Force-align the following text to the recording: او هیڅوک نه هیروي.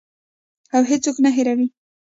او 0.75 0.81
هیڅوک 0.91 1.17
نه 1.25 1.29
هیروي. 1.35 1.67